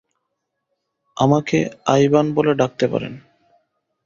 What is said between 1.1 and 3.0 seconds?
আমাকে আইভান বলে ডাকতে